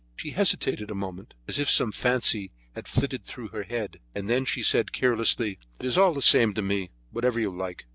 [0.15, 4.45] She hesitated a moment, as if some fancy had flitted through her head, and then
[4.45, 7.85] she said carelessly: "It is all the same to me; whatever you like."